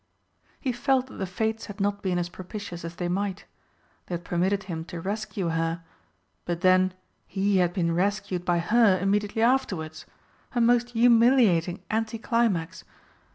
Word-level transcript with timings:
He 0.59 0.71
felt 0.71 1.05
that 1.05 1.17
the 1.17 1.27
Fates 1.27 1.67
had 1.67 1.79
not 1.79 2.01
been 2.01 2.17
as 2.17 2.27
propitious 2.27 2.83
as 2.83 2.95
they 2.95 3.07
might. 3.07 3.45
They 4.07 4.15
had 4.15 4.23
permitted 4.25 4.63
him 4.63 4.83
to 4.85 4.99
rescue 4.99 5.49
her 5.49 5.83
but 6.43 6.61
then 6.61 6.95
he 7.27 7.57
had 7.57 7.71
been 7.71 7.93
rescued 7.93 8.43
by 8.43 8.57
her 8.57 8.97
immediately 8.99 9.43
afterwards 9.43 10.07
a 10.55 10.59
most 10.59 10.89
humiliating 10.89 11.83
anti 11.91 12.17
climax! 12.17 12.83